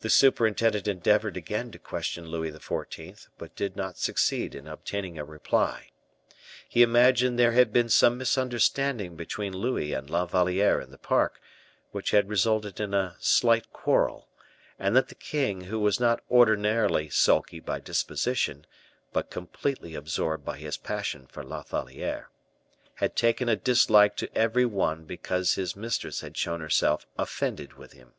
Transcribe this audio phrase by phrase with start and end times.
[0.00, 5.26] The superintendent endeavored again to question Louis XIV., but did not succeed in obtaining a
[5.26, 5.90] reply.
[6.66, 11.38] He imagined there had been some misunderstanding between Louis and La Valliere in the park,
[11.90, 14.30] which had resulted in a slight quarrel;
[14.78, 18.64] and that the king, who was not ordinarily sulky by disposition,
[19.12, 22.30] but completely absorbed by his passion for La Valliere,
[22.94, 27.92] had taken a dislike to every one because his mistress had shown herself offended with
[27.92, 28.14] him.